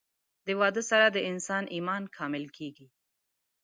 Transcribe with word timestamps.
د 0.45 0.47
واده 0.59 0.81
سره 0.89 1.05
د 1.09 1.17
انسان 1.31 1.63
ايمان 1.75 2.03
کامل 2.17 2.43
کيږي 2.57 2.87